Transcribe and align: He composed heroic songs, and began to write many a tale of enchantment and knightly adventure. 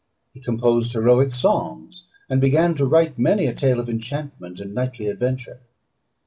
He 0.33 0.39
composed 0.39 0.93
heroic 0.93 1.35
songs, 1.35 2.07
and 2.27 2.41
began 2.41 2.73
to 2.73 2.87
write 2.87 3.19
many 3.19 3.45
a 3.45 3.53
tale 3.53 3.79
of 3.79 3.87
enchantment 3.87 4.59
and 4.59 4.73
knightly 4.73 5.05
adventure. 5.05 5.59